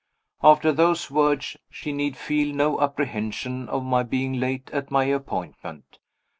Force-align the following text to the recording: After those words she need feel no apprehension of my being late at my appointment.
After 0.41 0.71
those 0.71 1.11
words 1.11 1.57
she 1.69 1.91
need 1.91 2.17
feel 2.17 2.55
no 2.55 2.81
apprehension 2.81 3.69
of 3.69 3.83
my 3.83 4.01
being 4.01 4.33
late 4.39 4.71
at 4.73 4.89
my 4.89 5.03
appointment. 5.03 5.99